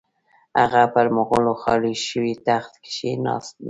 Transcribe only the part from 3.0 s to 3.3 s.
نه